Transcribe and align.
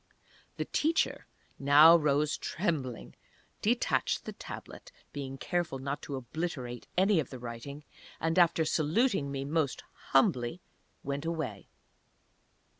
The 0.57 0.65
Teacher 0.65 1.27
now 1.59 1.95
rose 1.95 2.35
trembling, 2.35 3.13
detached 3.61 4.25
the 4.25 4.33
Tablet 4.33 4.91
(being 5.13 5.37
careful 5.37 5.77
not 5.77 6.01
to 6.01 6.15
obliterate 6.15 6.87
any 6.97 7.19
of 7.19 7.29
the 7.29 7.37
writing), 7.37 7.83
and, 8.19 8.39
after 8.39 8.65
saluting 8.65 9.31
me 9.31 9.45
most 9.45 9.83
humbly, 10.09 10.59
went 11.03 11.25
away. 11.25 11.67